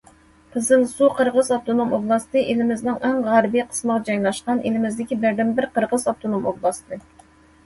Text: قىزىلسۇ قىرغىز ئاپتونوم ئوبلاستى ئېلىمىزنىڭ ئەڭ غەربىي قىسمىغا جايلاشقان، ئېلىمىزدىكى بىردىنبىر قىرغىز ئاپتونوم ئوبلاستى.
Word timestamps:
قىزىلسۇ 0.53 1.09
قىرغىز 1.17 1.51
ئاپتونوم 1.57 1.93
ئوبلاستى 1.97 2.43
ئېلىمىزنىڭ 2.53 2.97
ئەڭ 3.09 3.19
غەربىي 3.27 3.65
قىسمىغا 3.67 4.07
جايلاشقان، 4.09 4.63
ئېلىمىزدىكى 4.71 5.19
بىردىنبىر 5.27 5.69
قىرغىز 5.77 6.09
ئاپتونوم 6.11 6.51
ئوبلاستى. 6.53 7.01